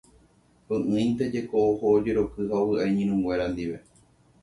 Py'ỹinte 0.65 1.23
jeko 1.35 1.55
oho 1.69 1.85
ojeroky 1.99 2.41
ha 2.49 2.55
ovy'a 2.63 2.83
iñirũnguéra 2.89 3.45
ndive. 3.53 3.77